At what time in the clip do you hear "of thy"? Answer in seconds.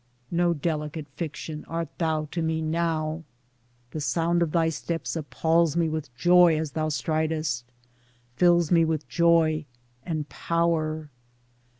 4.41-4.69